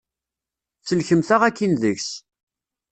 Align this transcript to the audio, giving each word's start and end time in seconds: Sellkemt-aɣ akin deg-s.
Sellkemt-aɣ 0.87 1.41
akin 1.47 1.73
deg-s. 1.81 2.09